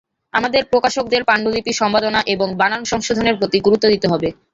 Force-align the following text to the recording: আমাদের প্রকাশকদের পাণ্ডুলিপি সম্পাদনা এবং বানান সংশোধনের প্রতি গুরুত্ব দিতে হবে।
আমাদের 0.33 0.61
প্রকাশকদের 0.71 1.21
পাণ্ডুলিপি 1.23 1.71
সম্পাদনা 1.73 2.19
এবং 2.33 2.47
বানান 2.57 2.81
সংশোধনের 2.85 3.35
প্রতি 3.39 3.57
গুরুত্ব 3.59 3.85
দিতে 3.93 4.07
হবে। 4.07 4.29